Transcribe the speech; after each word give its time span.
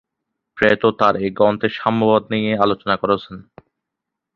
Plato 0.57 0.89
তার 0.99 1.13
এই 1.23 1.31
গ্রন্থে 1.37 1.67
সাম্যবাদ 1.79 2.23
নিয়ে 2.33 2.51
আলোচনা 2.57 2.95
করেছেন। 3.01 3.35